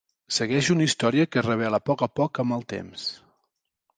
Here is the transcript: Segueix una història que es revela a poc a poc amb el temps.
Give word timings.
Segueix 0.35 0.69
una 0.75 0.85
història 0.87 1.25
que 1.35 1.41
es 1.41 1.45
revela 1.47 1.81
a 1.83 1.87
poc 1.91 2.03
a 2.05 2.09
poc 2.21 2.41
amb 2.45 2.57
el 2.57 2.65
temps. 2.75 3.07